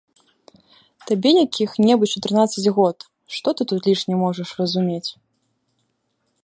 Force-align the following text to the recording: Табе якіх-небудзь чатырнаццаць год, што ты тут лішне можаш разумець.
Табе 1.11 1.31
якіх-небудзь 1.45 2.15
чатырнаццаць 2.19 2.73
год, 2.79 2.97
што 3.35 3.47
ты 3.59 3.63
тут 3.73 3.79
лішне 3.91 4.15
можаш 4.25 4.49
разумець. 4.63 5.09